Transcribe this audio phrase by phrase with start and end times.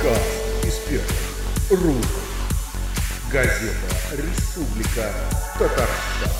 [0.00, 2.06] Подкаст из первых.
[3.30, 3.76] Газета
[4.12, 5.14] «Республика
[5.58, 6.32] Татарстан».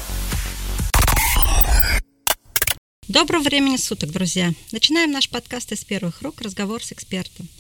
[3.06, 4.54] Доброго времени суток, друзья!
[4.72, 7.50] Начинаем наш подкаст из первых рук «Разговор с экспертом».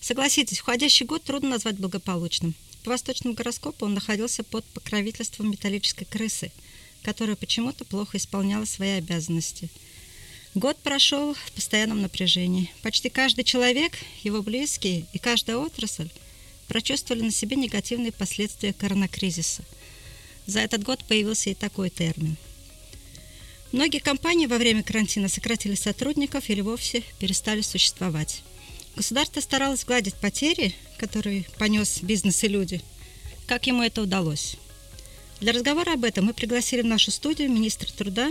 [0.00, 2.54] Согласитесь, входящий год трудно назвать благополучным.
[2.82, 6.50] По восточному гороскопу он находился под покровительством металлической крысы,
[7.04, 9.70] которая почему-то плохо исполняла свои обязанности–
[10.54, 12.70] Год прошел в постоянном напряжении.
[12.82, 16.10] Почти каждый человек, его близкие и каждая отрасль
[16.68, 19.64] прочувствовали на себе негативные последствия коронакризиса.
[20.46, 22.36] За этот год появился и такой термин.
[23.72, 28.42] Многие компании во время карантина сократили сотрудников или вовсе перестали существовать.
[28.94, 32.82] Государство старалось сгладить потери, которые понес бизнес и люди.
[33.46, 34.56] Как ему это удалось?
[35.40, 38.30] Для разговора об этом мы пригласили в нашу студию министра труда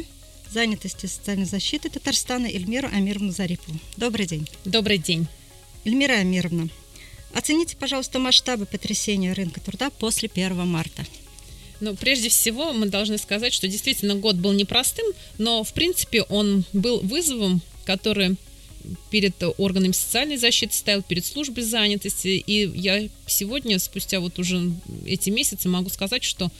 [0.51, 3.79] занятости и социальной защиты Татарстана Эльмиру Амировну Зарипову.
[3.97, 4.47] Добрый день.
[4.65, 5.27] Добрый день.
[5.85, 6.69] Эльмира Амировна,
[7.33, 11.05] оцените, пожалуйста, масштабы потрясения рынка труда после 1 марта.
[11.79, 15.05] Ну, прежде всего, мы должны сказать, что действительно год был непростым,
[15.39, 18.35] но, в принципе, он был вызовом, который
[19.09, 22.43] перед органами социальной защиты стоял, перед службой занятости.
[22.45, 24.71] И я сегодня, спустя вот уже
[25.05, 26.51] эти месяцы, могу сказать, что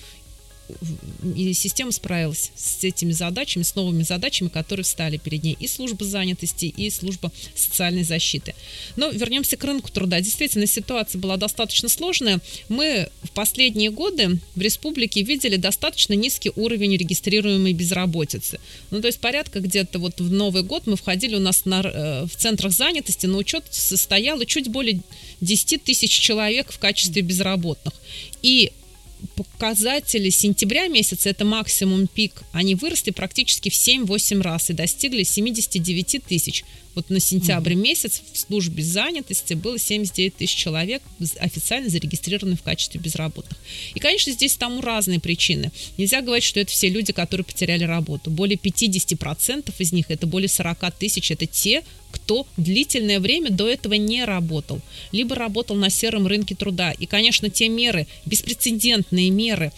[1.35, 6.05] и система справилась с этими задачами, с новыми задачами, которые встали перед ней и служба
[6.05, 8.55] занятости, и служба социальной защиты.
[8.95, 10.19] Но вернемся к рынку труда.
[10.21, 12.39] Действительно, ситуация была достаточно сложная.
[12.69, 18.59] Мы в последние годы в республике видели достаточно низкий уровень регистрируемой безработицы.
[18.89, 22.25] Ну, то есть порядка где-то вот в Новый год мы входили у нас на, э,
[22.25, 25.01] в центрах занятости, на учет состояло чуть более
[25.41, 27.93] 10 тысяч человек в качестве безработных.
[28.41, 28.71] И
[29.35, 36.23] показатели сентября месяца, это максимум пик, они выросли практически в 7-8 раз и достигли 79
[36.27, 36.63] тысяч.
[36.95, 41.01] Вот на сентябрь месяц в службе занятости было 79 тысяч человек
[41.39, 43.57] официально зарегистрированы в качестве безработных.
[43.93, 45.71] И, конечно, здесь тому разные причины.
[45.97, 48.29] Нельзя говорить, что это все люди, которые потеряли работу.
[48.29, 53.93] Более 50% из них, это более 40 тысяч, это те, кто длительное время до этого
[53.93, 54.81] не работал,
[55.11, 56.91] либо работал на сером рынке труда.
[56.91, 59.71] И, конечно, те меры, беспрецедентные меры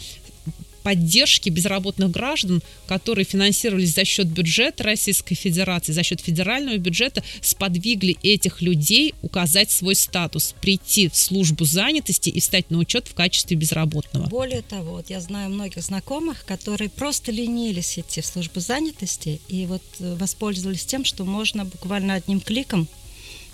[0.84, 8.18] поддержки безработных граждан, которые финансировались за счет бюджета Российской Федерации, за счет федерального бюджета, сподвигли
[8.22, 13.58] этих людей указать свой статус, прийти в службу занятости и встать на учет в качестве
[13.58, 14.28] безработного.
[14.28, 19.66] Более того, вот я знаю многих знакомых, которые просто ленились идти в службу занятости и
[19.66, 22.88] вот э, воспользовались тем, что можно буквально одним кликом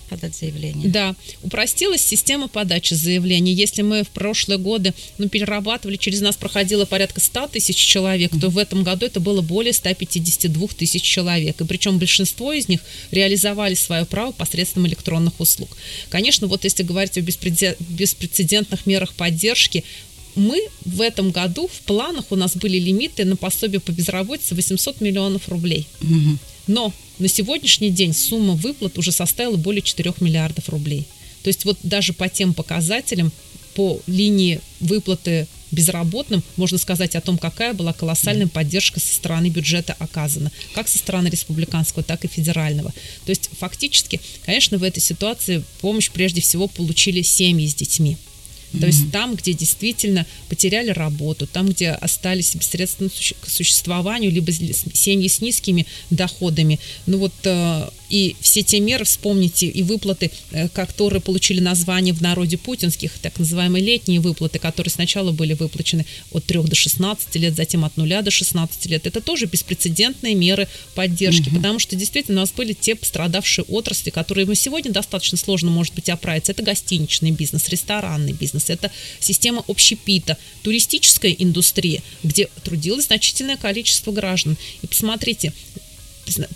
[0.10, 0.90] подать заявление.
[0.90, 3.54] Да, упростилась система подачи заявлений.
[3.54, 8.50] Если мы в прошлые годы ну, перерабатывали, через нас проходило порядка 100 тысяч человек, то
[8.50, 11.62] в этом году это было более 152 тысяч человек.
[11.62, 12.82] И причем большинство из них
[13.12, 15.78] реализовали свое право посредством электронных услуг.
[16.10, 19.84] Конечно, вот если говорить о беспрецедентных мерах поддержки,
[20.40, 25.02] мы в этом году в планах у нас были лимиты на пособие по безработице 800
[25.02, 25.88] миллионов рублей.
[26.02, 26.38] Угу.
[26.68, 31.06] Но на сегодняшний день сумма выплат уже составила более 4 миллиардов рублей.
[31.44, 33.32] То есть вот даже по тем показателям,
[33.76, 39.96] по линии выплаты безработным, можно сказать о том, какая была колоссальная поддержка со стороны бюджета
[40.00, 42.92] оказана, как со стороны республиканского, так и федерального.
[43.26, 48.18] То есть фактически, конечно, в этой ситуации помощь прежде всего получили семьи с детьми.
[48.72, 53.02] То есть там, где действительно потеряли работу, там, где остались без средств
[53.42, 56.80] к существованию, либо семьи с низкими доходами.
[57.06, 62.22] Ну вот э, и все те меры, вспомните, и выплаты, э, которые получили название в
[62.22, 67.56] народе путинских, так называемые летние выплаты, которые сначала были выплачены от 3 до 16 лет,
[67.56, 69.06] затем от 0 до 16 лет.
[69.06, 71.58] Это тоже беспрецедентные меры поддержки, угу.
[71.58, 75.94] потому что действительно у нас были те пострадавшие отрасли, которые мы сегодня достаточно сложно, может
[75.94, 76.52] быть, оправиться.
[76.52, 84.58] Это гостиничный бизнес, ресторанный бизнес, это система общепита, туристическая индустрия, где трудилось значительное количество граждан.
[84.82, 85.54] И посмотрите,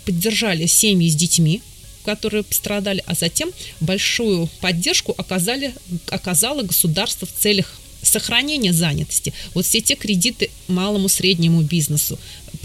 [0.04, 1.62] поддержали семьи с детьми,
[2.04, 3.50] которые пострадали, а затем
[3.80, 5.74] большую поддержку оказали,
[6.10, 9.32] оказало государство в целях сохранения занятости.
[9.54, 12.18] Вот все те кредиты малому среднему бизнесу,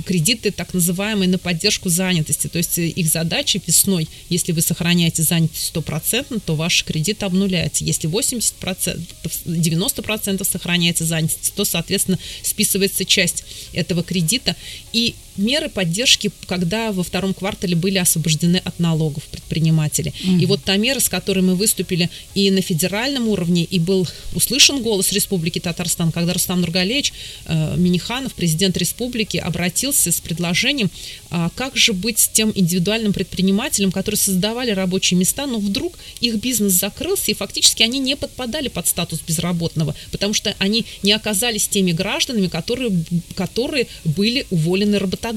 [0.05, 2.47] кредиты так называемые на поддержку занятости.
[2.47, 7.83] То есть э, их задача весной, если вы сохраняете занятость стопроцентно, то ваш кредит обнуляется.
[7.83, 9.01] Если 80%,
[9.45, 13.43] 90% сохраняется занятость, то, соответственно, списывается часть
[13.73, 14.55] этого кредита.
[14.93, 20.13] И меры поддержки, когда во втором квартале были освобождены от налогов предприниматели.
[20.23, 20.39] Угу.
[20.39, 24.81] И вот та мера, с которой мы выступили и на федеральном уровне, и был услышан
[24.81, 27.13] голос Республики Татарстан, когда Рустам Нургалевич
[27.45, 30.89] э, Миниханов, президент республики, обратился с предложением,
[31.31, 36.35] а как же быть с тем индивидуальным предпринимателем, которые создавали рабочие места, но вдруг их
[36.35, 41.67] бизнес закрылся, и фактически они не подпадали под статус безработного, потому что они не оказались
[41.67, 42.91] теми гражданами, которые,
[43.35, 45.28] которые были уволены работодателями.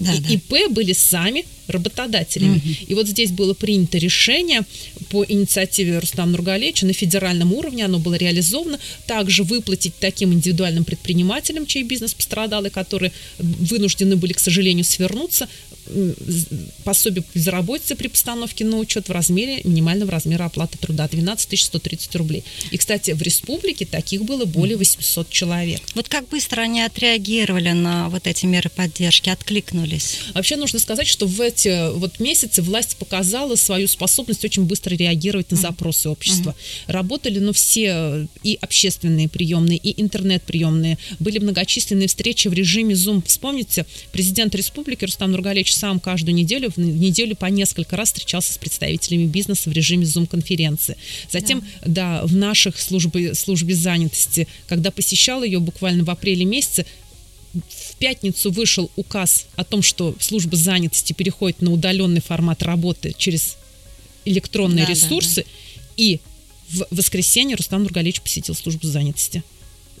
[0.00, 0.28] Да, и да.
[0.34, 2.56] ИП были сами работодателями.
[2.56, 2.68] Угу.
[2.88, 4.62] И вот здесь было принято решение
[5.10, 11.66] по инициативе Рустама Нургалевича на федеральном уровне, оно было реализовано, также выплатить таким индивидуальным предпринимателям,
[11.66, 15.48] чей бизнес пострадал и которые вынуждены были, к сожалению, свернуться,
[16.84, 22.16] пособие по безработице при постановке на учет в размере минимального размера оплаты труда 12 130
[22.16, 22.44] рублей.
[22.70, 25.80] И, кстати, в республике таких было более 800 человек.
[25.94, 30.18] Вот как быстро они отреагировали на вот эти меры поддержки, откликнулись?
[30.34, 35.50] Вообще нужно сказать, что в эти вот месяцы власть показала свою способность очень быстро реагировать
[35.50, 36.54] на запросы общества.
[36.86, 40.98] Работали, ну, все и общественные приемные, и интернет-приемные.
[41.18, 43.22] Были многочисленные встречи в режиме Zoom.
[43.26, 48.58] Вспомните, президент республики Рустам Нургалевич сам каждую неделю, в неделю по несколько раз встречался с
[48.58, 50.96] представителями бизнеса в режиме Zoom-конференции.
[51.30, 56.84] Затем, да, да в наших службе, службе занятости, когда посещал ее буквально в апреле месяце,
[57.54, 63.56] в пятницу вышел указ о том, что служба занятости переходит на удаленный формат работы через
[64.24, 65.92] электронные да, ресурсы, да, да.
[65.96, 66.20] и
[66.68, 69.42] в воскресенье Рустам Нургалевич посетил службу занятости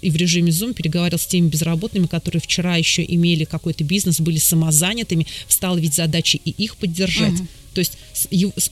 [0.00, 4.38] и в режиме Zoom переговорил с теми безработными, которые вчера еще имели какой-то бизнес, были
[4.38, 7.34] самозанятыми, встала ведь задача и их поддержать.
[7.34, 7.48] Угу.
[7.74, 7.98] То есть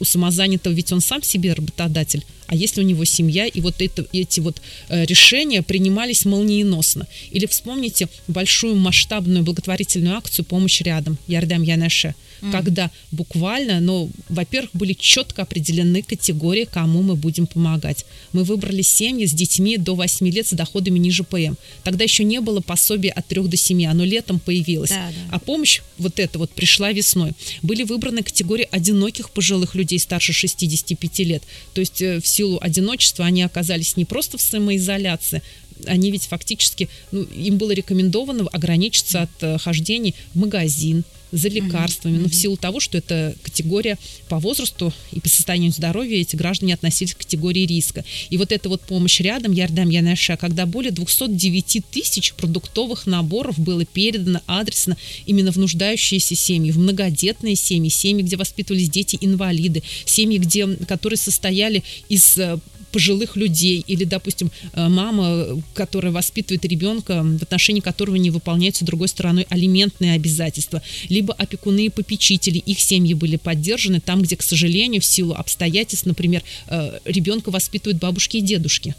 [0.01, 4.07] у самозанятого ведь он сам себе работодатель, а если у него семья, и вот это,
[4.13, 7.07] эти вот э, решения принимались молниеносно.
[7.31, 12.53] Или вспомните большую масштабную благотворительную акцию «Помощь рядом» Ярдам Янеше– mm.
[12.53, 18.05] когда буквально, ну, во-первых, были четко определены категории, кому мы будем помогать.
[18.33, 21.55] Мы выбрали семьи с детьми до 8 лет с доходами ниже ПМ.
[21.85, 24.91] Тогда еще не было пособия от 3 до 7, оно летом появилось.
[24.91, 25.37] Да, да.
[25.37, 27.33] А помощь вот эта вот пришла весной.
[27.63, 31.43] Были выбраны категории одиноких пожилых людей старше 65 лет.
[31.75, 35.43] То есть э, в силу одиночества они оказались не просто в самоизоляции,
[35.87, 42.17] они ведь фактически, ну, им было рекомендовано ограничиться от э, хождений в магазин, за лекарствами,
[42.17, 42.23] mm-hmm.
[42.23, 43.99] но в силу того, что это категория
[44.29, 48.05] по возрасту и по состоянию здоровья эти граждане относились к категории риска.
[48.31, 53.85] И вот эта вот помощь рядом, Ярдам Янаша, когда более 209 тысяч продуктовых наборов было
[53.85, 54.97] передано адресно
[55.27, 61.83] именно в нуждающиеся семьи, в многодетные семьи, семьи, где воспитывались дети-инвалиды, семьи, где, которые состояли
[62.09, 68.31] из э, пожилых людей или, допустим, э, мама, которая воспитывает ребенка, в отношении которого не
[68.31, 74.37] выполняются другой стороной алиментные обязательства, либо опекуны и попечители, их семьи были поддержаны там, где,
[74.37, 78.95] к сожалению, в силу обстоятельств, например, э, ребенка воспитывают бабушки и дедушки.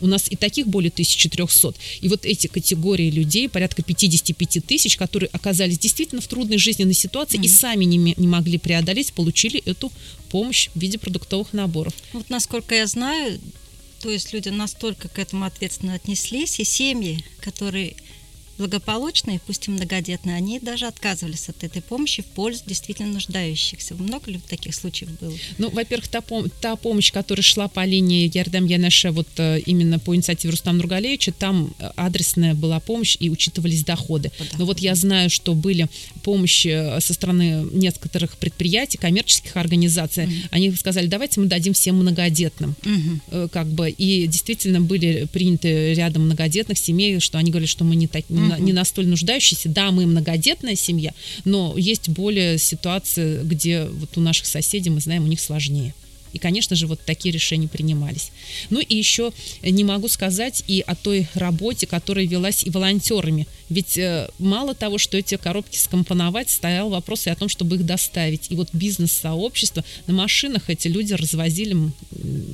[0.00, 1.74] У нас и таких более 1300.
[2.00, 7.38] И вот эти категории людей, порядка 55 тысяч, которые оказались действительно в трудной жизненной ситуации
[7.38, 7.44] mm-hmm.
[7.44, 9.92] и сами не, не могли преодолеть, получили эту
[10.30, 11.94] помощь в виде продуктовых наборов.
[12.12, 13.40] Вот насколько я знаю,
[14.00, 17.94] то есть люди настолько к этому ответственно отнеслись, и семьи, которые
[18.58, 23.94] благополучные, пусть и многодетные, они даже отказывались от этой помощи в пользу действительно нуждающихся.
[23.94, 25.34] Много ли таких случаев было?
[25.58, 29.98] Ну, во-первых, та, пом- та помощь, которая шла по линии Ярдам Янаше, вот э, именно
[29.98, 34.30] по инициативе Рустам Нургалевича, там э, адресная была помощь и учитывались доходы.
[34.38, 34.58] доходы.
[34.58, 35.88] Но вот я знаю, что были
[36.22, 40.24] помощи э, со стороны некоторых предприятий, коммерческих организаций.
[40.24, 40.48] Mm-hmm.
[40.50, 42.74] Они сказали, давайте мы дадим всем многодетным.
[42.82, 43.48] Mm-hmm.
[43.48, 48.06] Как бы, и действительно были приняты рядом многодетных семей, что они говорили, что мы не,
[48.06, 48.43] так, mm-hmm.
[48.58, 49.68] Не настолько нуждающиеся.
[49.68, 51.12] Да, мы многодетная семья,
[51.44, 55.94] но есть более ситуации, где вот у наших соседей, мы знаем, у них сложнее.
[56.34, 58.30] И, конечно же, вот такие решения принимались.
[58.70, 63.46] Ну и еще не могу сказать и о той работе, которая велась и волонтерами.
[63.70, 67.86] Ведь э, мало того, что эти коробки скомпоновать, стоял вопрос и о том, чтобы их
[67.86, 68.50] доставить.
[68.50, 71.76] И вот бизнес-сообщество, на машинах эти люди развозили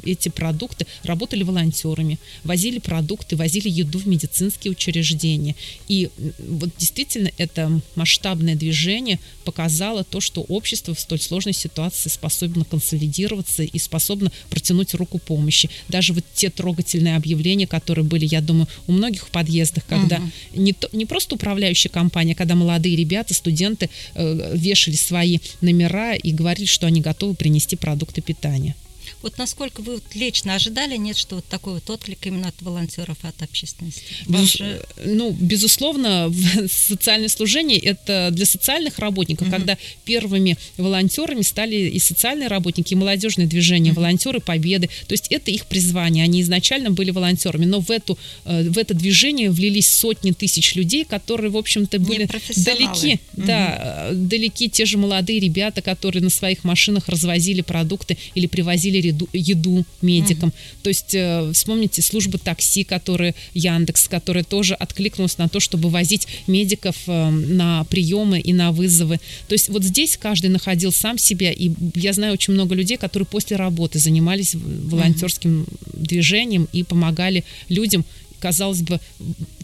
[0.04, 5.56] эти продукты, работали волонтерами, возили продукты, возили еду в медицинские учреждения.
[5.88, 12.64] И вот действительно это масштабное движение показало то, что общество в столь сложной ситуации способно
[12.64, 15.70] консолидироваться и способно протянуть руку помощи.
[15.88, 20.30] Даже вот те трогательные объявления, которые были, я думаю, у многих в подъездах, когда угу.
[20.54, 26.32] не, то, не просто управляющая компания, когда молодые ребята, студенты э, вешали свои номера и
[26.32, 28.74] говорили, что они готовы принести продукты питания.
[29.22, 33.18] Вот насколько вы вот лично ожидали, нет, что вот такой вот отклик именно от волонтеров,
[33.22, 34.02] от общественности?
[34.26, 34.82] Без, же...
[35.04, 36.32] Ну, безусловно,
[36.70, 39.56] социальное служение это для социальных работников, угу.
[39.56, 44.00] когда первыми волонтерами стали и социальные работники, и молодежные движения, угу.
[44.00, 44.88] волонтеры Победы.
[45.06, 46.24] То есть это их призвание.
[46.24, 51.04] Они изначально были волонтерами, но в, эту, э, в это движение влились сотни тысяч людей,
[51.04, 53.20] которые, в общем-то, были далеки.
[53.36, 53.46] Угу.
[53.46, 58.89] Да, э, далеки те же молодые ребята, которые на своих машинах развозили продукты или привозили
[58.98, 60.48] еду, еду медикам.
[60.48, 60.56] Угу.
[60.82, 66.26] То есть э, вспомните службы такси, которые Яндекс, которая тоже откликнулась на то, чтобы возить
[66.46, 69.18] медиков на приемы и на вызовы.
[69.48, 73.26] То есть вот здесь каждый находил сам себя, и я знаю очень много людей, которые
[73.26, 75.68] после работы занимались волонтерским угу.
[75.94, 78.04] движением и помогали людям
[78.40, 78.98] казалось бы,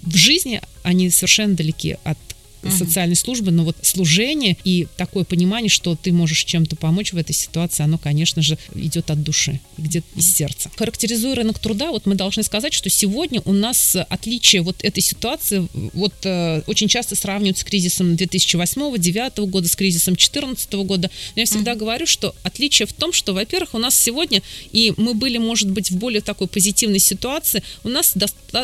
[0.02, 2.18] в жизни они совершенно далеки от
[2.68, 2.76] угу.
[2.76, 7.32] социальной службы, но вот служение и такое понимание, что ты можешь чем-то помочь в этой
[7.32, 10.70] ситуации, оно, конечно же, идет от души, где-то из сердца.
[10.76, 15.66] Характеризуя рынок труда, вот мы должны сказать, что сегодня у нас отличие вот этой ситуации,
[15.92, 21.10] вот э, очень часто сравнивают с кризисом 2008-2009 года, с кризисом 2014 года.
[21.34, 21.80] Но я всегда угу.
[21.80, 24.42] говорю, что отличие в том, что, во-первых, у нас сегодня,
[24.72, 28.14] и мы были, может быть, в более такой позитивной ситуации, у нас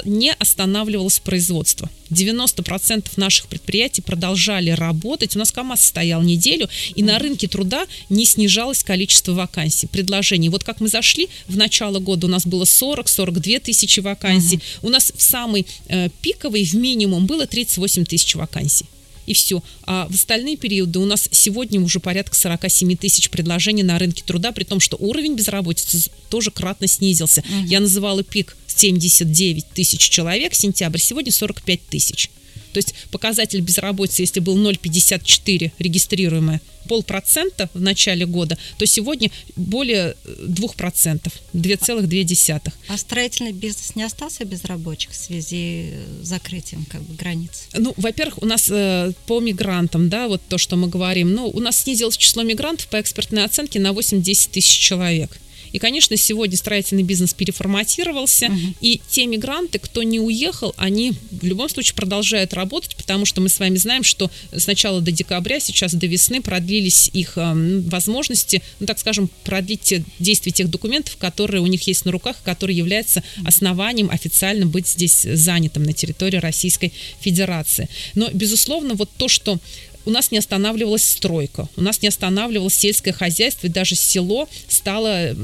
[0.04, 1.90] не останавливалось производство.
[2.10, 5.36] 90% наших предприятий продолжали работать.
[5.36, 10.50] У нас КАМАЗ стоял неделю, и на рынке труда не снижалось количество вакансий, предложений.
[10.50, 14.56] Вот как мы зашли в начало года, у нас было 40-42 тысячи вакансий.
[14.56, 14.88] Угу.
[14.88, 18.86] У нас в самый э, пиковый, в минимум, было 38 тысяч вакансий
[19.26, 19.62] и все.
[19.84, 24.52] А в остальные периоды у нас сегодня уже порядка 47 тысяч предложений на рынке труда,
[24.52, 27.40] при том, что уровень безработицы тоже кратно снизился.
[27.40, 27.66] Угу.
[27.66, 32.30] Я называла пик 79 тысяч человек, сентябрь, сегодня 45 тысяч.
[32.72, 40.16] То есть показатель безработицы, если был 0,54 регистрируемое, полпроцента в начале года, то сегодня более
[40.24, 42.72] 2%, 2,2.
[42.88, 47.68] А строительный бизнес не остался без рабочих в связи с закрытием как бы, границ?
[47.74, 51.60] Ну, во-первых, у нас э, по мигрантам, да, вот то, что мы говорим, ну, у
[51.60, 55.38] нас снизилось число мигрантов по экспертной оценке на 8-10 тысяч человек.
[55.72, 58.58] И, конечно, сегодня строительный бизнес переформатировался, угу.
[58.80, 63.48] и те мигранты, кто не уехал, они в любом случае продолжают работать, потому что мы
[63.48, 68.86] с вами знаем, что сначала до декабря, сейчас до весны продлились их э, возможности, ну,
[68.86, 74.10] так скажем, продлить действие тех документов, которые у них есть на руках, которые являются основанием
[74.10, 77.88] официально быть здесь занятым на территории Российской Федерации.
[78.14, 79.58] Но, безусловно, вот то, что
[80.04, 85.34] у нас не останавливалась стройка, у нас не останавливалось сельское хозяйство, и даже село стало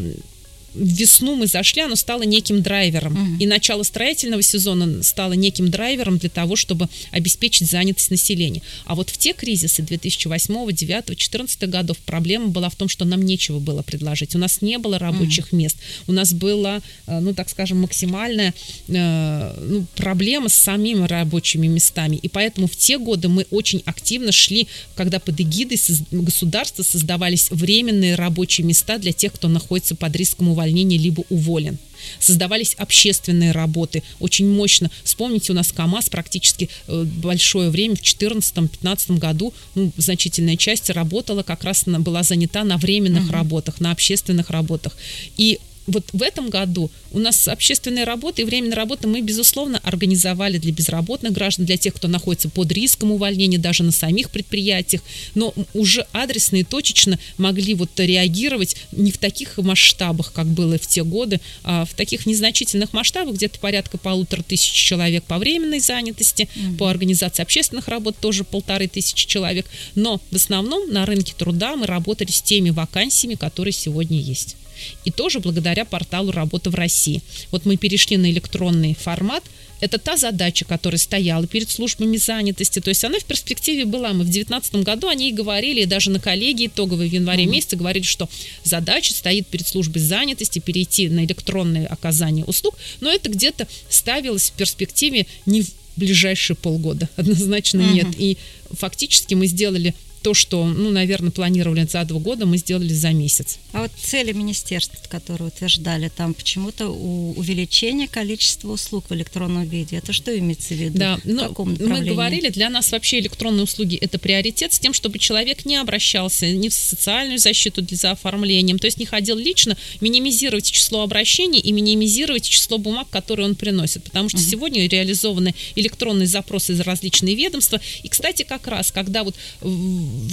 [0.78, 3.12] весну мы зашли, оно стало неким драйвером.
[3.12, 3.42] Угу.
[3.42, 8.62] И начало строительного сезона стало неким драйвером для того, чтобы обеспечить занятость населения.
[8.84, 13.22] А вот в те кризисы 2008, 2009, 2014 годов проблема была в том, что нам
[13.22, 14.34] нечего было предложить.
[14.34, 15.56] У нас не было рабочих угу.
[15.56, 15.76] мест.
[16.06, 18.54] У нас была, э, ну так скажем, максимальная
[18.88, 22.16] э, ну, проблема с самими рабочими местами.
[22.16, 25.80] И поэтому в те годы мы очень активно шли, когда под эгидой
[26.10, 30.67] государства создавались временные рабочие места для тех, кто находится под риском увольнения,
[30.98, 31.78] либо уволен
[32.18, 34.90] создавались общественные работы очень мощно.
[35.04, 41.42] Вспомните, у нас КАМАЗ практически э, большое время, в 2014-2015 году, ну, значительная часть работала,
[41.42, 43.32] как раз была занята на временных uh-huh.
[43.32, 44.96] работах, на общественных работах.
[45.36, 45.58] И
[45.88, 50.72] вот в этом году у нас общественные работы и временные работы мы, безусловно, организовали для
[50.72, 55.02] безработных граждан, для тех, кто находится под риском увольнения, даже на самих предприятиях,
[55.34, 60.86] но уже адресно и точечно могли вот реагировать не в таких масштабах, как было в
[60.86, 66.48] те годы, а в таких незначительных масштабах, где-то порядка полутора тысяч человек по временной занятости,
[66.54, 66.76] mm-hmm.
[66.76, 71.86] по организации общественных работ тоже полторы тысячи человек, но в основном на рынке труда мы
[71.86, 74.56] работали с теми вакансиями, которые сегодня есть.
[75.04, 77.22] И тоже благодаря порталу «Работа в России».
[77.50, 79.44] Вот мы перешли на электронный формат,
[79.80, 82.80] это та задача, которая стояла перед службами занятости.
[82.80, 84.08] То есть она в перспективе была.
[84.12, 87.50] Мы в 2019 году о ней говорили, и даже на коллегии итоговой в январе mm-hmm.
[87.50, 88.28] месяце говорили, что
[88.64, 94.52] задача стоит перед службой занятости перейти на электронное оказание услуг, но это где-то ставилось в
[94.54, 97.08] перспективе не в ближайшие полгода.
[97.16, 97.92] Однозначно mm-hmm.
[97.92, 98.06] нет.
[98.18, 98.38] И
[98.72, 103.58] фактически мы сделали то, что, ну, наверное, планировали за два года, мы сделали за месяц.
[103.72, 109.96] А вот цели министерств, которые утверждали, там почему-то увеличение количества услуг в электронном виде.
[109.96, 110.98] Это что имеется в виду?
[110.98, 115.64] Да, ну, мы говорили, для нас вообще электронные услуги это приоритет с тем, чтобы человек
[115.64, 121.02] не обращался ни в социальную защиту за оформлением, то есть не ходил лично, минимизировать число
[121.02, 124.50] обращений и минимизировать число бумаг, которые он приносит, потому что uh-huh.
[124.50, 127.80] сегодня реализованы электронные запросы из различных ведомства.
[128.02, 129.34] И, кстати, как раз, когда вот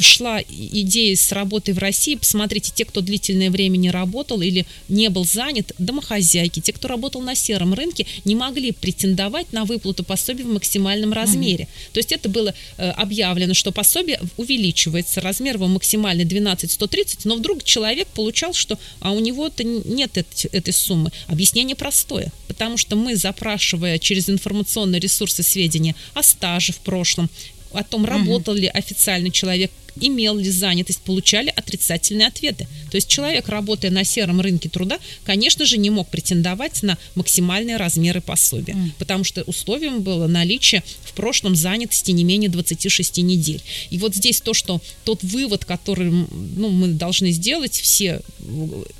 [0.02, 5.10] шла идея с работой в России, посмотрите, те, кто длительное время не работал или не
[5.10, 10.44] был занят, домохозяйки, те, кто работал на сером рынке, не могли претендовать на выплату пособия
[10.44, 11.66] в максимальном размере.
[11.66, 11.94] Mm-hmm.
[11.94, 17.36] То есть это было э, объявлено, что пособие увеличивается, размер его максимальный 12 130, но
[17.36, 21.12] вдруг человек получал, что а у него-то нет этой, этой суммы.
[21.28, 27.30] Объяснение простое, потому что мы, запрашивая через информационные ресурсы сведения о стаже в прошлом,
[27.76, 32.68] о том, работал ли официальный человек имел ли занятость, получали отрицательные ответы.
[32.92, 37.78] То есть человек, работая на сером рынке труда, конечно же, не мог претендовать на максимальные
[37.78, 38.92] размеры пособия, mm.
[39.00, 43.62] потому что условием было наличие в прошлом занятости не менее 26 недель.
[43.90, 48.22] И вот здесь то, что тот вывод, который ну, мы должны сделать, все,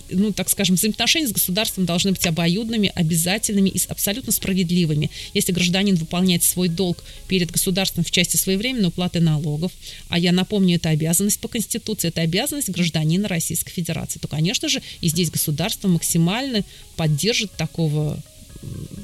[0.10, 5.12] ну, так скажем, взаимоотношения с государством должны быть обоюдными, обязательными и абсолютно справедливыми.
[5.34, 9.72] Если гражданин выполняет свой долг перед государством в части своевременной уплаты налогов,
[10.10, 14.82] а я напомню, это обязанность по Конституции, это обязанность гражданина Российской Федерации, то, конечно же,
[15.02, 16.64] и здесь государство максимально
[16.96, 18.20] поддержит такого,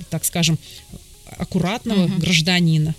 [0.10, 0.58] так скажем,
[1.38, 2.20] аккуратного угу.
[2.20, 2.96] гражданина.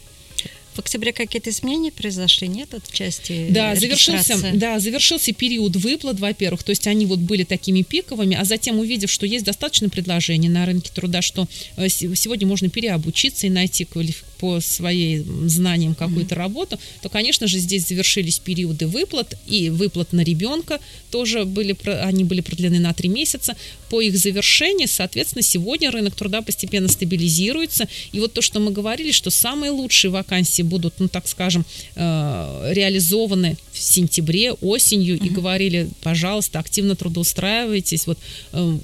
[0.75, 6.19] В октябре какие-то изменения произошли, нет, вот в части Да, завершился, да, завершился период выплат,
[6.19, 10.49] во-первых, то есть они вот были такими пиковыми, а затем, увидев, что есть достаточно предложений
[10.49, 16.35] на рынке труда, что э, сегодня можно переобучиться и найти квалификацию по своим знаниям какую-то
[16.35, 16.39] mm-hmm.
[16.39, 20.81] работу, то, конечно же, здесь завершились периоды выплат, и выплат на ребенка
[21.13, 23.55] тоже были, они были продлены на три месяца.
[23.89, 27.87] По их завершении, соответственно, сегодня рынок труда постепенно стабилизируется.
[28.11, 32.73] И вот то, что мы говорили, что самые лучшие вакансии будут, ну, так скажем, э,
[32.73, 35.27] реализованы в сентябре, осенью, mm-hmm.
[35.27, 38.09] и говорили, пожалуйста, активно трудоустраивайтесь.
[38.09, 38.19] Вот,
[38.55, 38.79] э,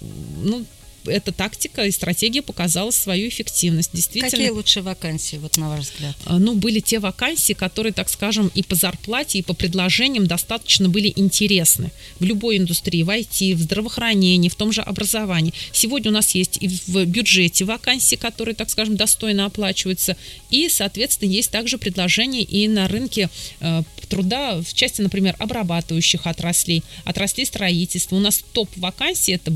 [0.44, 0.64] ну,
[1.08, 3.90] эта тактика и стратегия показала свою эффективность.
[3.92, 4.30] Действительно.
[4.30, 6.16] Какие лучшие вакансии, вот на ваш взгляд?
[6.24, 10.88] А, ну, были те вакансии, которые, так скажем, и по зарплате, и по предложениям достаточно
[10.88, 11.90] были интересны.
[12.20, 15.54] В любой индустрии, в IT, в здравоохранении, в том же образовании.
[15.72, 20.16] Сегодня у нас есть и в бюджете вакансии, которые, так скажем, достойно оплачиваются,
[20.50, 26.82] и, соответственно, есть также предложения и на рынке э, труда в части, например, обрабатывающих отраслей,
[27.04, 28.16] отраслей строительства.
[28.16, 29.52] У нас топ вакансий это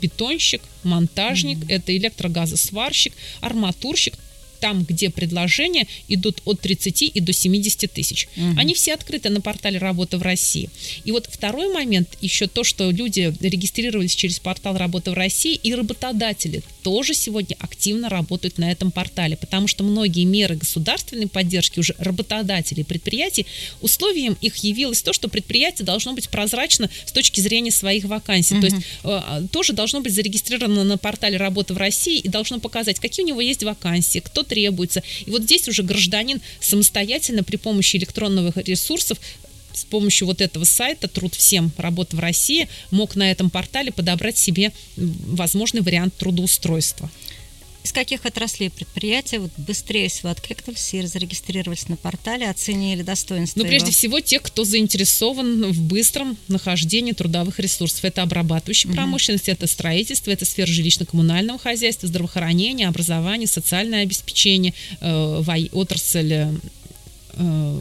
[0.00, 1.74] бетонщик, монтажник, mm-hmm.
[1.74, 4.14] это электрогазосварщик, арматурщик,
[4.64, 8.28] там, где предложения идут от 30 и до 70 тысяч.
[8.34, 8.54] Угу.
[8.56, 10.70] Они все открыты на портале «Работа в России».
[11.04, 15.74] И вот второй момент, еще то, что люди регистрировались через портал «Работа в России», и
[15.74, 21.94] работодатели тоже сегодня активно работают на этом портале, потому что многие меры государственной поддержки уже
[21.98, 23.44] работодателей предприятий,
[23.82, 28.54] условием их явилось то, что предприятие должно быть прозрачно с точки зрения своих вакансий.
[28.54, 28.60] Угу.
[28.60, 32.98] То есть э, тоже должно быть зарегистрировано на портале «Работа в России» и должно показать,
[32.98, 35.02] какие у него есть вакансии, кто требуется.
[35.26, 39.18] И вот здесь уже гражданин самостоятельно при помощи электронных ресурсов
[39.72, 41.72] с помощью вот этого сайта «Труд всем.
[41.76, 47.10] Работа в России» мог на этом портале подобрать себе возможный вариант трудоустройства.
[47.84, 53.66] Из каких отраслей предприятия вот быстрее всего откликнулись и зарегистрировались на портале, оценили достоинство Ну,
[53.66, 58.02] прежде всего, те, кто заинтересован в быстром нахождении трудовых ресурсов.
[58.06, 58.96] Это обрабатывающая угу.
[58.96, 66.32] промышленность, это строительство, это сфера жилищно-коммунального хозяйства, здравоохранения, образования, социальное обеспечение, э, отрасль
[67.36, 67.80] э,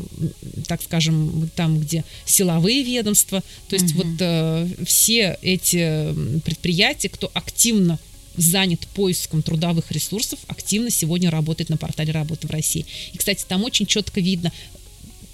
[0.68, 3.42] так скажем, там, где силовые ведомства.
[3.70, 4.04] То есть угу.
[4.04, 6.14] вот э, все эти
[6.44, 8.00] предприятия, кто активно
[8.36, 12.86] занят поиском трудовых ресурсов, активно сегодня работает на портале работы в России.
[13.14, 14.52] И, кстати, там очень четко видно,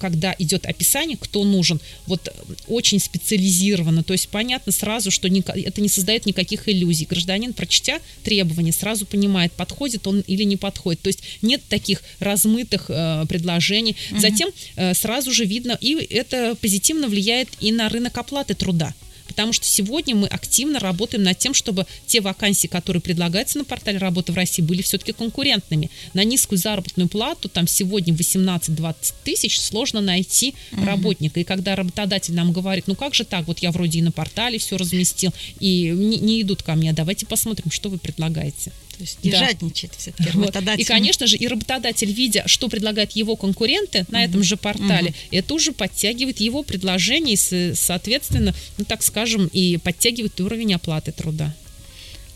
[0.00, 2.32] когда идет описание, кто нужен, вот
[2.66, 7.04] очень специализированно, то есть понятно сразу, что это не создает никаких иллюзий.
[7.04, 11.02] Гражданин, прочтя требования, сразу понимает, подходит он или не подходит.
[11.02, 13.96] То есть нет таких размытых э, предложений.
[14.10, 14.20] Угу.
[14.20, 18.94] Затем э, сразу же видно, и это позитивно влияет и на рынок оплаты труда
[19.30, 23.98] потому что сегодня мы активно работаем над тем, чтобы те вакансии, которые предлагаются на портале
[23.98, 25.88] работы в России, были все-таки конкурентными.
[26.14, 30.84] На низкую заработную плату, там сегодня 18-20 тысяч, сложно найти угу.
[30.84, 31.38] работника.
[31.38, 34.58] И когда работодатель нам говорит, ну как же так, вот я вроде и на портале
[34.58, 38.72] все разместил, и не, не идут ко мне, давайте посмотрим, что вы предлагаете.
[39.00, 39.38] То есть не да.
[39.38, 40.82] жадничает все-таки работодатель.
[40.82, 45.54] И, конечно же, и работодатель, видя, что предлагают его конкуренты на этом же портале, это
[45.54, 51.54] уже подтягивает его предложение и, соответственно, ну так скажем, и подтягивает уровень оплаты труда.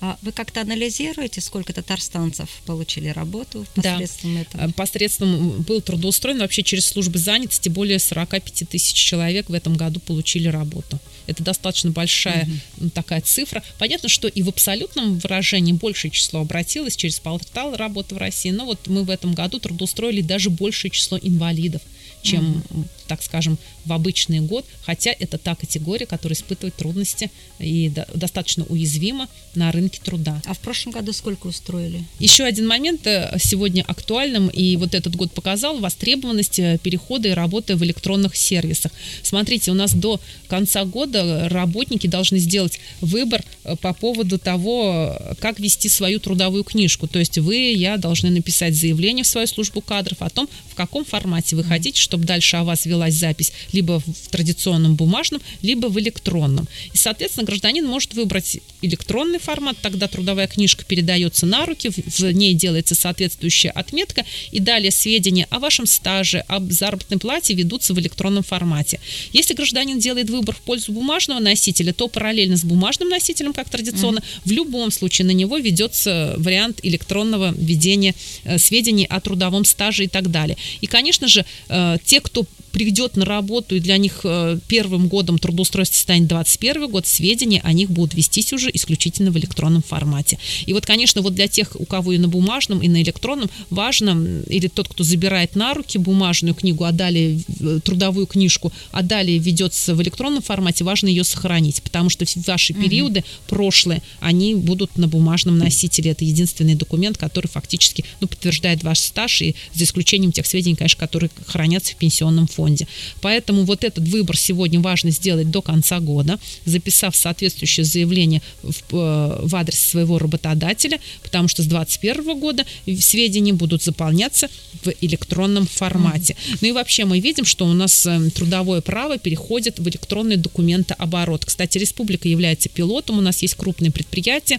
[0.05, 4.41] А вы как-то анализируете, сколько татарстанцев получили работу посредством да.
[4.43, 4.73] этого?
[4.73, 10.49] Посредством был трудоустроен вообще через службы занятости более 45 тысяч человек в этом году получили
[10.49, 10.99] работу.
[11.27, 12.91] Это достаточно большая угу.
[12.91, 13.63] такая цифра.
[13.79, 18.67] Понятно, что и в абсолютном выражении большее число обратилось через портал работы в России, но
[18.67, 21.81] вот мы в этом году трудоустроили даже большее число инвалидов
[22.25, 22.85] чем угу.
[23.07, 29.29] Так скажем, в обычный год, хотя это та категория, которая испытывает трудности и достаточно уязвима
[29.55, 30.41] на рынке труда.
[30.47, 32.05] А в прошлом году сколько устроили?
[32.19, 37.33] Еще один момент э, сегодня актуальным, и вот этот год показал востребованность э, перехода и
[37.33, 38.93] работы в электронных сервисах.
[39.23, 45.61] Смотрите, у нас до конца года работники должны сделать выбор э, по поводу того, как
[45.61, 47.07] вести свою трудовую книжку.
[47.07, 51.05] То есть вы, я должны написать заявление в свою службу кадров о том, в каком
[51.05, 55.99] формате вы хотите, чтобы дальше о вас велась запись либо в традиционном бумажном, либо в
[55.99, 56.69] электронном.
[56.93, 62.55] И, соответственно, гражданин может выбрать электронный формат, тогда трудовая книжка передается на руки, в ней
[62.55, 68.43] делается соответствующая отметка, и далее сведения о вашем стаже, об заработной плате ведутся в электронном
[68.43, 69.01] формате.
[69.33, 74.19] Если гражданин делает выбор в пользу бумажного носителя, то параллельно с бумажным носителем, как традиционно,
[74.19, 74.41] mm-hmm.
[74.45, 80.09] в любом случае на него ведется вариант электронного ведения э, сведений о трудовом стаже и
[80.09, 80.57] так далее.
[80.81, 85.39] И, конечно же, э, те, кто приведет на работу, и для них э, первым годом
[85.39, 90.41] трудоустройства станет 21 год, сведения о них будут вестись уже исключительно в электронном формате.
[90.67, 94.43] И вот, конечно, вот для тех, у кого и на бумажном, и на электронном, важно,
[94.49, 99.39] или тот, кто забирает на руки бумажную книгу, а далее э, трудовую книжку, а далее
[99.39, 103.27] ведется в электронном формате, важно ее сохранить, потому что ваши периоды угу.
[103.51, 106.11] прошлые, они будут на бумажном носителе.
[106.11, 110.99] Это единственный документ, который фактически ну, подтверждает ваш стаж, и за исключением тех сведений, конечно,
[110.99, 112.87] которые хранятся в пенсионном фонде фонде.
[113.21, 119.47] Поэтому вот этот выбор сегодня важно сделать до конца года, записав соответствующее заявление в, э,
[119.47, 122.65] в адрес своего работодателя, потому что с 2021 года
[123.01, 124.49] сведения будут заполняться
[124.85, 126.33] в электронном формате.
[126.35, 126.59] Mm-hmm.
[126.63, 131.45] Ну и вообще мы видим, что у нас э, трудовое право переходит в электронный документооборот.
[131.45, 134.59] Кстати, республика является пилотом, у нас есть крупные предприятия,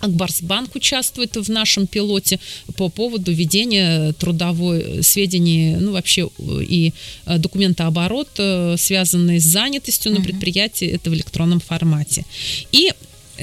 [0.00, 2.38] Акбарсбанк участвует в нашем пилоте
[2.76, 6.92] по поводу ведения трудовой сведений, ну вообще и
[7.24, 12.24] э, документооборот, э, связанный с занятостью на предприятии, это в электронном формате.
[12.72, 12.92] И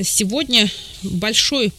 [0.02, 0.70] сегодня
[1.02, 1.72] большой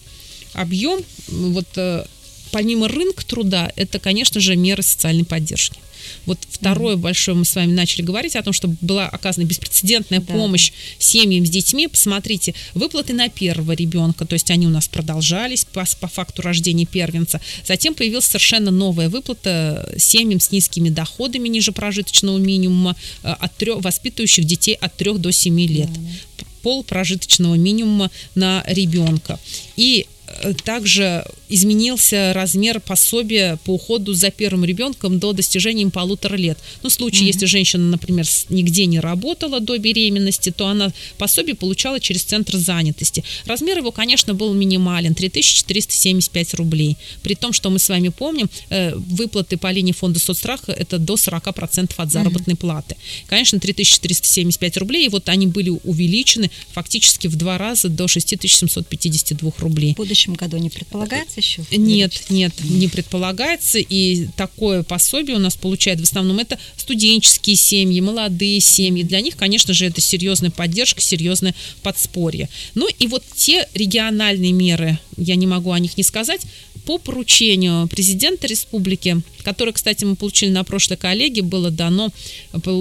[0.55, 2.05] объем, вот э,
[2.51, 5.79] помимо рынка труда, это, конечно же, меры социальной поддержки.
[6.27, 7.01] Вот второе mm-hmm.
[7.01, 10.33] большое, мы с вами начали говорить о том, что была оказана беспрецедентная да.
[10.33, 11.89] помощь семьям с детьми.
[11.89, 16.87] Посмотрите, выплаты на первого ребенка, то есть они у нас продолжались по, по факту рождения
[16.87, 17.41] первенца.
[17.67, 23.83] Затем появилась совершенно новая выплата семьям с низкими доходами ниже прожиточного минимума, э, от трех,
[23.83, 25.89] воспитывающих детей от 3 до 7 лет.
[25.89, 26.47] Mm-hmm.
[26.63, 29.39] Пол прожиточного минимума на ребенка.
[29.77, 30.07] И
[30.65, 36.59] также изменился размер пособия по уходу за первым ребенком до достижения им полутора лет.
[36.83, 37.27] Ну, в случае, mm-hmm.
[37.27, 43.23] если женщина, например, нигде не работала до беременности, то она пособие получала через центр занятости.
[43.47, 46.97] Размер его, конечно, был минимален, 3475 рублей.
[47.23, 51.15] При том, что мы с вами помним, э, выплаты по линии фонда соцстраха это до
[51.15, 52.59] 40% от заработной mm-hmm.
[52.59, 52.97] платы.
[53.27, 59.93] Конечно, 3475 рублей, и вот они были увеличены фактически в два раза до 6752 рублей.
[59.93, 61.63] В будущем году не предполагается еще?
[61.71, 63.79] Нет, нет, не предполагается.
[63.79, 69.03] И такое пособие у нас получает в основном это студенческие семьи, молодые семьи.
[69.03, 72.49] Для них, конечно же, это серьезная поддержка, серьезное подспорье.
[72.75, 76.43] Ну и вот те региональные меры, я не могу о них не сказать,
[76.85, 82.11] по поручению президента республики, которое, кстати, мы получили на прошлой коллеге, было дано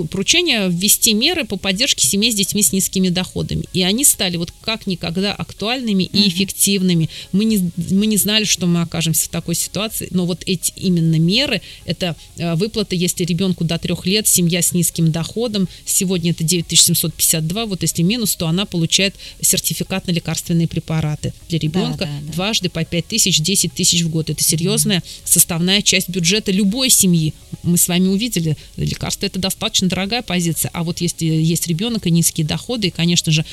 [0.09, 3.65] поручение ввести меры по поддержке семей с детьми с низкими доходами.
[3.73, 7.09] И они стали вот как никогда актуальными и эффективными.
[7.31, 11.19] Мы не, мы не знали, что мы окажемся в такой ситуации, но вот эти именно
[11.19, 16.43] меры, это э, выплата, если ребенку до трех лет, семья с низким доходом, сегодня это
[16.43, 22.19] 9752, вот если минус, то она получает сертификат на лекарственные препараты для ребенка да, да,
[22.27, 22.33] да.
[22.33, 24.29] дважды по 5 тысяч, 10 тысяч тысяч в год.
[24.29, 27.33] Это серьезная составная часть бюджета любой семьи.
[27.63, 30.71] Мы с вами увидели, лекарство это достаточно дорогая позиция.
[30.73, 33.45] А вот если есть ребенок и низкие доходы, и, конечно же,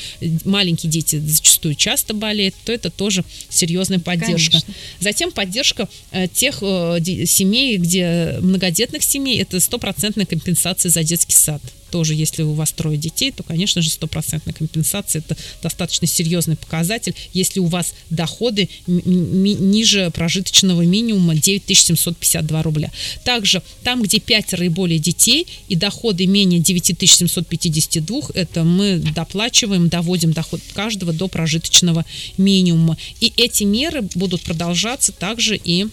[0.44, 4.61] маленькие дети зачастую часто болеют, то это тоже серьезная поддержка.
[4.61, 4.74] Конечно.
[5.00, 11.62] Затем поддержка э, тех э, семей, где многодетных семей, это стопроцентная компенсация за детский сад
[11.90, 17.14] тоже, если у вас трое детей, то, конечно же, стопроцентная компенсация– это достаточно серьезный показатель.
[17.33, 22.90] Если у вас доходы ниже прожиточного минимума 9752 рубля.
[23.24, 30.33] Также там, где пятеро и более детей и доходы менее 9752, это мы доплачиваем, доводим
[30.33, 32.05] доход каждого до прожиточного
[32.37, 32.96] минимума.
[33.20, 35.87] И эти меры будут продолжаться также и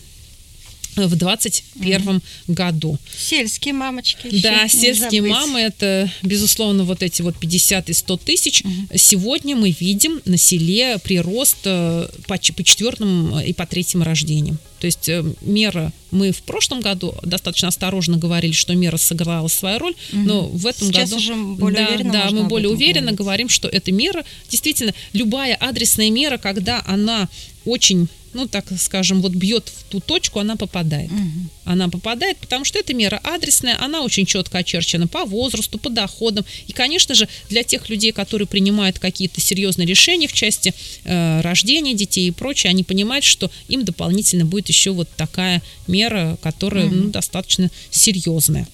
[1.05, 2.21] в 2021 угу.
[2.47, 2.97] году.
[3.17, 4.41] Сельские мамочки.
[4.41, 8.61] Да, сельские мамы это, безусловно, вот эти вот 50 и 100 тысяч.
[8.61, 8.97] Угу.
[8.97, 14.57] Сегодня мы видим на селе прирост э, по, по четвертому и по третьему рождениям.
[14.79, 19.79] То есть э, мера, мы в прошлом году достаточно осторожно говорили, что мера сыграла свою
[19.79, 20.21] роль, угу.
[20.21, 21.21] но в этом Сейчас году...
[21.21, 23.19] уже более да, уверенно да, мы более уверенно говорить.
[23.19, 27.27] говорим, что эта мера, действительно, любая адресная мера, когда она
[27.65, 31.11] очень ну, так скажем, вот бьет в ту точку, она попадает.
[31.11, 31.49] Угу.
[31.65, 36.45] Она попадает, потому что эта мера адресная, она очень четко очерчена по возрасту, по доходам.
[36.67, 41.93] И, конечно же, для тех людей, которые принимают какие-то серьезные решения в части э, рождения
[41.93, 46.95] детей и прочее, они понимают, что им дополнительно будет еще вот такая мера, которая угу.
[46.95, 48.67] ну, достаточно серьезная.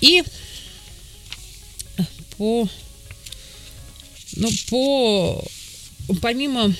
[0.00, 0.22] И
[2.36, 2.68] по,
[4.36, 5.44] ну, по
[6.20, 6.74] помимо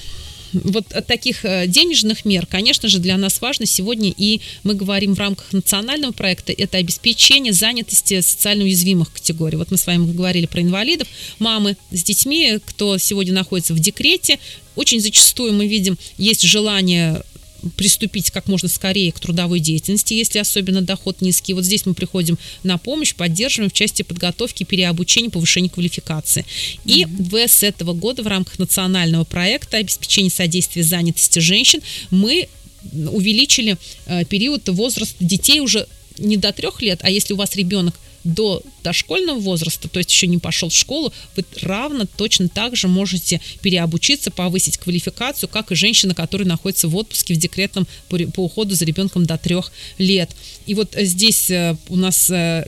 [0.52, 3.66] вот таких э, денежных мер, конечно же, для нас важно.
[3.66, 9.56] Сегодня, и мы говорим в рамках национального проекта, это обеспечение занятости социально уязвимых категорий.
[9.56, 14.38] Вот мы с вами говорили про инвалидов, мамы с детьми, кто сегодня находится в декрете,
[14.74, 17.22] очень зачастую мы видим, есть желание
[17.70, 21.54] приступить как можно скорее к трудовой деятельности, если особенно доход низкий.
[21.54, 26.44] Вот здесь мы приходим на помощь, поддерживаем в части подготовки, переобучения, повышения квалификации.
[26.84, 27.22] И mm-hmm.
[27.22, 32.48] в с этого года в рамках национального проекта обеспечения содействия занятости женщин мы
[32.92, 33.76] увеличили
[34.06, 35.86] э, период возраста детей уже
[36.18, 37.94] не до трех лет, а если у вас ребенок
[38.26, 42.88] до дошкольного возраста, то есть еще не пошел в школу, вы равно точно так же
[42.88, 48.44] можете переобучиться, повысить квалификацию, как и женщина, которая находится в отпуске в декретном по, по
[48.44, 50.30] уходу за ребенком до трех лет.
[50.66, 52.66] И вот здесь э, у нас э,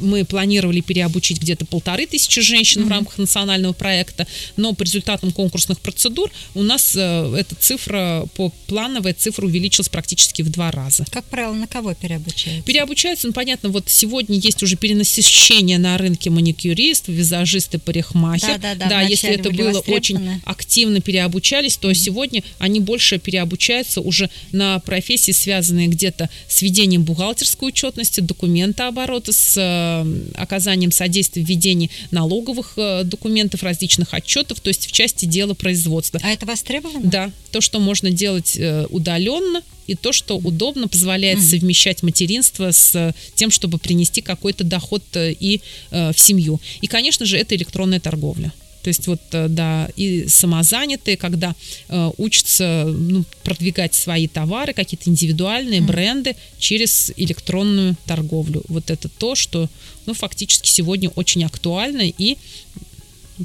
[0.00, 2.86] мы планировали переобучить где-то полторы тысячи женщин mm-hmm.
[2.86, 8.52] в рамках национального проекта, но по результатам конкурсных процедур у нас э, эта цифра, по
[8.66, 11.04] плановая цифра увеличилась практически в два раза.
[11.10, 12.64] Как правило, на кого переобучаются?
[12.64, 18.58] Переобучаются, ну, понятно, вот сегодня есть уже перенасыщение на рынке маникюрист, визажисты, парикмахер.
[18.58, 18.88] Да, да, да.
[18.88, 21.94] да если это было очень активно переобучались, то mm-hmm.
[21.94, 29.32] сегодня они больше переобучаются уже на профессии, связанные где-то с ведением бухгалтерской учетности, документа оборота,
[29.32, 29.85] с Э,
[30.34, 36.20] оказанием содействия в ведении налоговых э, документов, различных отчетов, то есть в части дела производства.
[36.22, 37.08] А это востребовано?
[37.08, 43.14] Да, то, что можно делать э, удаленно, и то, что удобно позволяет совмещать материнство с
[43.34, 46.60] тем, чтобы принести какой-то доход и э, в семью.
[46.80, 48.52] И, конечно же, это электронная торговля.
[48.86, 51.56] То есть вот, э, да, и самозанятые, когда
[51.88, 55.86] э, учатся ну, продвигать свои товары, какие-то индивидуальные mm.
[55.86, 58.62] бренды через электронную торговлю.
[58.68, 59.68] Вот это то, что,
[60.06, 62.36] ну, фактически сегодня очень актуально и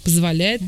[0.03, 0.61] позволяет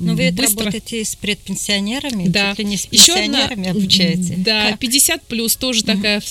[0.00, 0.64] ну, вы быстро...
[0.64, 2.50] работаете с предпенсионерами, да.
[2.50, 4.34] чуть ли не с пенсионерами Еще одна, обучаете.
[4.38, 4.78] Да, как?
[4.80, 5.86] 50 плюс тоже угу.
[5.86, 6.22] такая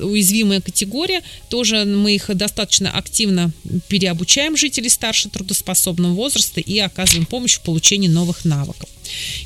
[0.00, 1.22] уязвимая категория.
[1.48, 3.52] Тоже мы их достаточно активно
[3.88, 8.88] переобучаем жителей старше трудоспособного возраста и оказываем помощь в получении новых навыков.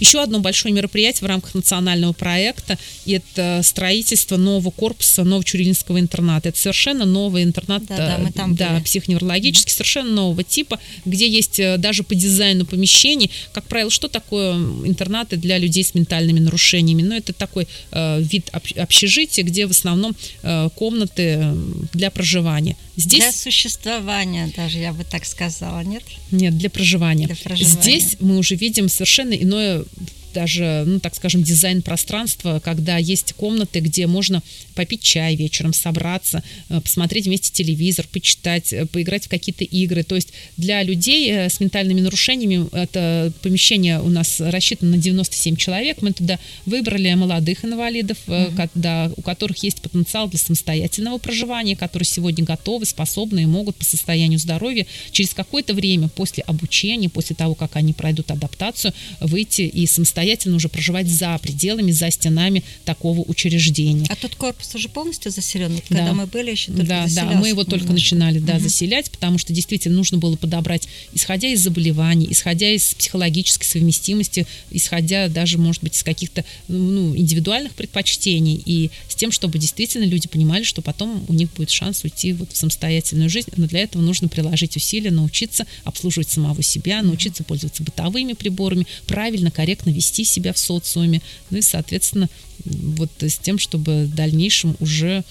[0.01, 6.49] Еще одно большое мероприятие в рамках национального проекта– это строительство нового корпуса Новочурилинского интерната.
[6.51, 9.77] Это совершенно новый интернат, да, да, мы там да психоневрологический, mm-hmm.
[9.77, 15.37] совершенно нового типа, где есть э, даже по дизайну помещений, как правило, что такое интернаты
[15.37, 17.03] для людей с ментальными нарушениями?
[17.03, 21.55] Ну, это такой э, вид общежития, где в основном э, комнаты
[21.93, 22.77] для проживания.
[22.97, 23.21] Здесь...
[23.21, 26.03] Для существования даже, я бы так сказала, нет?
[26.31, 27.27] Нет, для проживания.
[27.27, 27.81] Для проживания.
[27.81, 29.85] Здесь мы уже видим совершенно иное
[30.33, 34.43] даже, ну, так скажем, дизайн пространства, когда есть комнаты, где можно
[34.75, 40.03] попить чай вечером, собраться, э, посмотреть вместе телевизор, почитать, э, поиграть в какие-то игры.
[40.03, 45.57] То есть для людей э, с ментальными нарушениями это помещение у нас рассчитано на 97
[45.57, 46.03] человек.
[46.03, 48.57] Мы туда выбрали молодых инвалидов, mm-hmm.
[48.57, 53.85] когда, у которых есть потенциал для самостоятельного проживания, которые сегодня готовы, способны и могут по
[53.85, 59.87] состоянию здоровья через какое-то время после обучения, после того, как они пройдут адаптацию, выйти и
[59.87, 64.07] самостоятельно самостоятельно уже проживать за пределами, за стенами такого учреждения.
[64.09, 65.75] А тот корпус уже полностью заселен?
[65.75, 68.63] Вот когда мы были, еще только Да, да, мы его только начинали да, угу.
[68.63, 75.29] заселять, потому что действительно нужно было подобрать, исходя из заболеваний, исходя из психологической совместимости, исходя
[75.29, 80.63] даже, может быть, из каких-то ну, индивидуальных предпочтений, и с тем, чтобы действительно люди понимали,
[80.63, 84.29] что потом у них будет шанс уйти вот в самостоятельную жизнь, но для этого нужно
[84.29, 90.53] приложить усилия, научиться обслуживать самого себя, научиться пользоваться бытовыми приборами, правильно, корректно вести вести себя
[90.53, 92.29] в социуме, ну и, соответственно,
[92.65, 95.25] вот с тем, чтобы в дальнейшем уже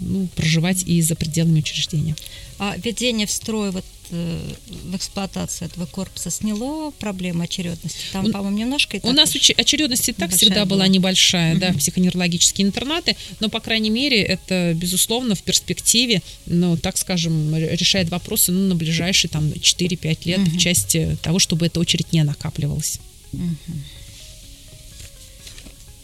[0.00, 2.14] ну, проживать и за пределами учреждения.
[2.58, 4.52] А введение в строй вот э,
[4.84, 7.98] в эксплуатацию этого корпуса сняло проблему очередности?
[8.12, 11.58] Там, по-моему, немножко и У нас уч- очередность и так всегда была, была небольшая, uh-huh.
[11.58, 18.08] да, психоневрологические интернаты, но, по крайней мере, это, безусловно, в перспективе, ну, так скажем, решает
[18.10, 20.50] вопросы ну, на ближайшие там 4-5 лет uh-huh.
[20.50, 23.00] в части того, чтобы эта очередь не накапливалась.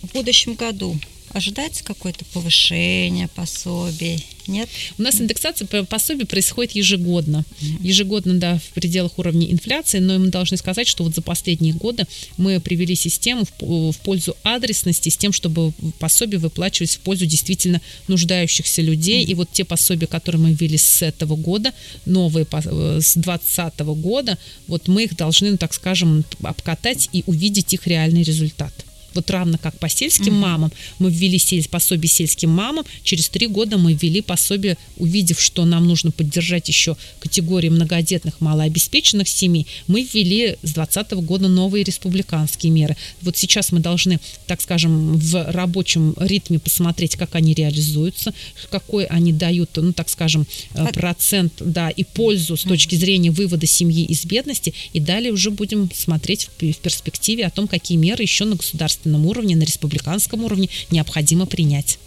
[0.02, 0.98] В будущем году
[1.36, 4.24] ожидается какое-то повышение пособий?
[4.46, 4.68] Нет?
[4.96, 7.44] У нас индексация пособий происходит ежегодно.
[7.80, 12.06] Ежегодно, да, в пределах уровня инфляции, но мы должны сказать, что вот за последние годы
[12.36, 18.82] мы привели систему в, пользу адресности с тем, чтобы пособия выплачивались в пользу действительно нуждающихся
[18.82, 19.24] людей.
[19.24, 21.72] И вот те пособия, которые мы ввели с этого года,
[22.06, 27.74] новые э, с 2020 года, вот мы их должны, ну, так скажем, обкатать и увидеть
[27.74, 28.72] их реальный результат.
[29.16, 30.40] Вот равно как по сельским mm-hmm.
[30.40, 30.72] мамам.
[30.98, 35.86] Мы ввели сель, пособие сельским мамам, через три года мы ввели пособие, увидев, что нам
[35.86, 42.96] нужно поддержать еще категории многодетных малообеспеченных семей, мы ввели с 2020 года новые республиканские меры.
[43.22, 48.34] Вот сейчас мы должны, так скажем, в рабочем ритме посмотреть, как они реализуются,
[48.70, 53.66] какой они дают, ну, так скажем, э, процент, да, и пользу с точки зрения вывода
[53.66, 58.44] семьи из бедности, и далее уже будем смотреть в перспективе о том, какие меры еще
[58.44, 61.98] на государственном государственном уровне, на республиканском уровне необходимо принять.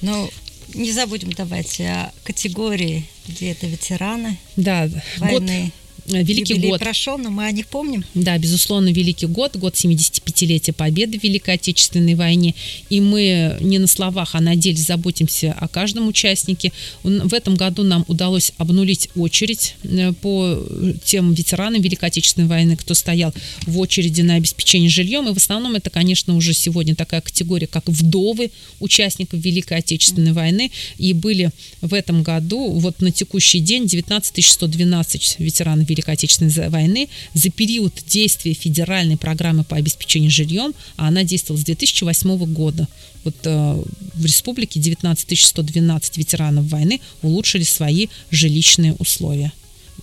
[0.00, 0.30] Ну,
[0.74, 1.80] не забудем давать
[2.24, 5.64] категории, где это ветераны да, войны.
[5.64, 5.72] Год
[6.06, 6.80] великий Юбилей год.
[6.80, 8.04] прошел, но мы о них помним.
[8.14, 12.54] Да, безусловно, Великий год, год 75-летия Победы в Великой Отечественной войне.
[12.90, 16.72] И мы не на словах, а на деле заботимся о каждом участнике.
[17.02, 20.58] В этом году нам удалось обнулить очередь э, по
[21.04, 23.32] тем ветеранам Великой Отечественной войны, кто стоял
[23.66, 25.28] в очереди на обеспечение жильем.
[25.28, 30.70] И в основном это, конечно, уже сегодня такая категория, как вдовы участников Великой Отечественной войны.
[30.98, 37.08] И были в этом году, вот на текущий день, 19 112 ветеранов Великой Отечественной войны
[37.34, 42.88] за период действия федеральной программы по обеспечению жильем, а она действовала с 2008 года.
[43.24, 43.82] Вот э,
[44.14, 49.52] в республике 19 112 ветеранов войны улучшили свои жилищные условия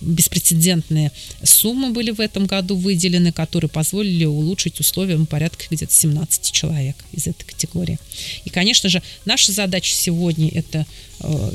[0.00, 1.12] беспрецедентные
[1.44, 7.26] суммы были в этом году выделены, которые позволили улучшить условия порядка где-то 17 человек из
[7.26, 7.98] этой категории.
[8.44, 10.86] И, конечно же, наша задача сегодня это
[11.20, 11.52] э,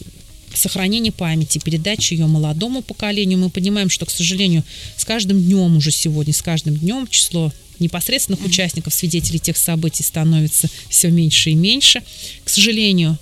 [0.57, 3.39] сохранение памяти, передача ее молодому поколению.
[3.39, 4.63] Мы понимаем, что, к сожалению,
[4.95, 10.69] с каждым днем уже сегодня, с каждым днем число непосредственных участников, свидетелей тех событий становится
[10.89, 12.01] все меньше и меньше.
[12.43, 13.17] К сожалению,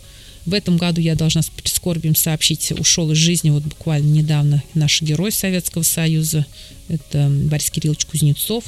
[0.45, 5.01] в этом году я должна с прискорбием сообщить, ушел из жизни вот буквально недавно наш
[5.01, 6.45] герой Советского Союза,
[6.87, 8.63] это Борис Кириллович Кузнецов.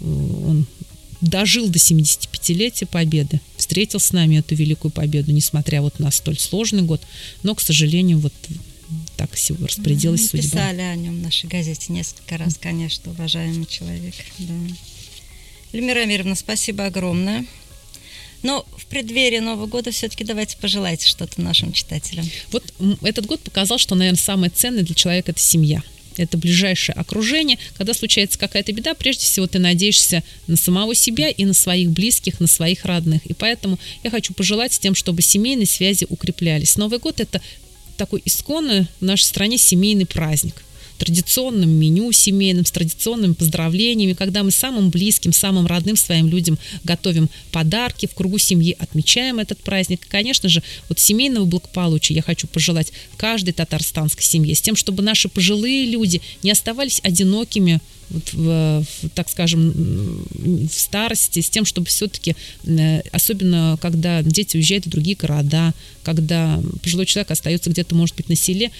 [0.00, 0.66] Он
[1.22, 6.82] дожил до 75-летия Победы, встретил с нами эту великую победу, несмотря вот на столь сложный
[6.82, 7.00] год,
[7.42, 8.34] но, к сожалению, вот
[9.16, 10.50] так распорядилась Мы судьба.
[10.50, 14.14] Писали о нем в нашей газете несколько раз, конечно, уважаемый человек.
[14.38, 14.54] Да.
[15.72, 17.46] Эльмира Амировна, спасибо огромное.
[18.42, 22.28] Но в преддверии Нового года все-таки давайте пожелайте что-то нашим читателям.
[22.52, 25.82] Вот этот год показал, что, наверное, самое ценное для человека– это семья–
[26.22, 27.58] это ближайшее окружение.
[27.76, 32.40] Когда случается какая-то беда, прежде всего ты надеешься на самого себя и на своих близких,
[32.40, 33.24] на своих родных.
[33.26, 36.76] И поэтому я хочу пожелать тем, чтобы семейные связи укреплялись.
[36.76, 37.40] Новый год– это
[37.96, 40.62] такой исконный в нашей стране семейный праздник
[40.98, 47.28] традиционным меню семейным, с традиционными поздравлениями, когда мы самым близким, самым родным своим людям готовим
[47.52, 50.04] подарки, в кругу семьи отмечаем этот праздник.
[50.04, 55.02] И, конечно же, вот семейного благополучия я хочу пожелать каждой татарстанской семье, с тем, чтобы
[55.02, 57.80] наши пожилые люди не оставались одинокими
[58.10, 59.72] вот в, в, так скажем,
[60.32, 66.60] в старости, с тем, чтобы все-таки, э, особенно когда дети уезжают в другие города, когда
[66.82, 68.70] пожилой человек остается где-то, может быть, на селе,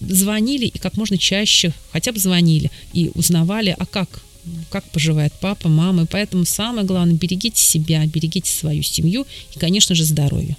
[0.00, 4.22] звонили и как можно чаще хотя бы звонили и узнавали, а как
[4.70, 6.04] как поживает папа, мама.
[6.04, 10.56] И поэтому самое главное, берегите себя, берегите свою семью и, конечно же, здоровье.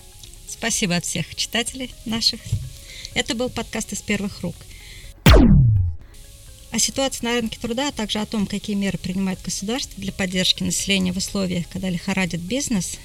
[0.48, 2.40] Спасибо от всех читателей наших.
[3.14, 4.56] Это был подкаст из первых рук.
[6.72, 10.64] О ситуации на рынке труда, а также о том, какие меры принимает государство для поддержки
[10.64, 12.98] населения в условиях, когда лихорадит бизнес,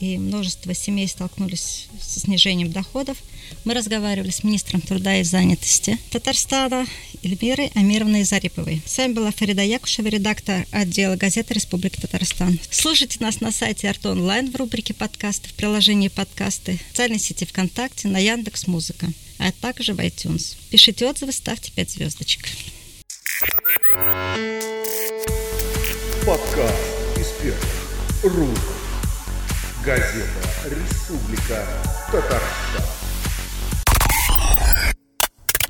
[0.00, 3.18] и множество семей столкнулись со снижением доходов,
[3.64, 6.86] мы разговаривали с министром труда и занятости Татарстана
[7.22, 8.82] Эльмирой Амировной Зариповой.
[8.86, 12.58] С вами была Фарида Якушева, редактор отдела газеты Республики Татарстан.
[12.70, 17.44] Слушайте нас на сайте Арто Онлайн в рубрике подкасты, в приложении подкасты, в социальной сети
[17.44, 19.08] ВКонтакте, на Яндекс Музыка,
[19.38, 20.56] а также в iTunes.
[20.70, 22.48] Пишите отзывы, ставьте 5 звездочек.
[26.26, 26.90] Подкаст
[28.22, 28.79] рук.
[29.84, 30.26] Газета
[30.66, 31.64] «Республика
[32.12, 32.99] Татарстан».